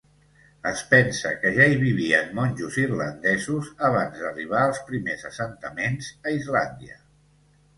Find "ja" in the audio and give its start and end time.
1.57-1.67